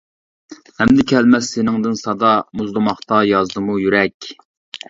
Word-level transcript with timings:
ئەمدى 0.85 1.03
كەلمەس 1.11 1.49
سېنىڭدىن 1.57 1.99
سادا، 2.05 2.31
مۇزلىماقتا 2.63 3.21
يازدىمۇ 3.33 3.77
يۈرەك. 3.87 4.33